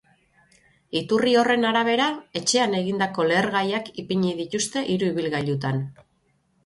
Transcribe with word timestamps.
Iturri 0.99 1.33
horren 1.41 1.67
arabera, 1.71 2.07
etxean 2.41 2.73
egindako 2.79 3.27
lehergaiak 3.33 3.93
ipini 4.05 4.33
dituzte 4.41 4.85
hiru 4.95 5.11
ibilgailutan. 5.15 5.85